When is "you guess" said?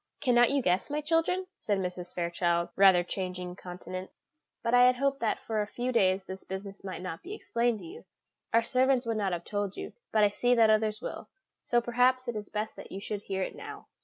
0.49-0.89